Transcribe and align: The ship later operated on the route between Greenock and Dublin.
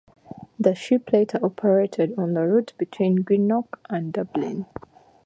The 0.59 0.73
ship 0.73 1.13
later 1.13 1.37
operated 1.45 2.15
on 2.17 2.33
the 2.33 2.47
route 2.47 2.73
between 2.79 3.17
Greenock 3.17 3.79
and 3.87 4.11
Dublin. 4.11 4.65